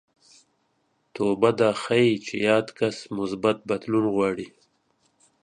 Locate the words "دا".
1.59-1.69